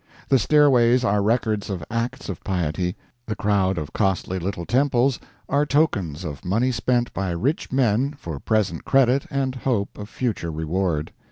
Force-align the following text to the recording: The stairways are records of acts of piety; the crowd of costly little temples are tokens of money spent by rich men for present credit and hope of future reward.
The 0.29 0.39
stairways 0.39 1.03
are 1.03 1.21
records 1.21 1.69
of 1.69 1.85
acts 1.91 2.27
of 2.27 2.43
piety; 2.43 2.95
the 3.27 3.35
crowd 3.35 3.77
of 3.77 3.93
costly 3.93 4.39
little 4.39 4.65
temples 4.65 5.19
are 5.47 5.63
tokens 5.63 6.23
of 6.23 6.43
money 6.43 6.71
spent 6.71 7.13
by 7.13 7.29
rich 7.29 7.71
men 7.71 8.13
for 8.17 8.39
present 8.39 8.83
credit 8.83 9.27
and 9.29 9.53
hope 9.53 9.99
of 9.99 10.09
future 10.09 10.51
reward. 10.51 11.11